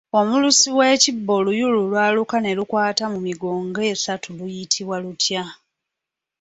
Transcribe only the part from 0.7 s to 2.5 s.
w'ekibbo oluyulu lwaluka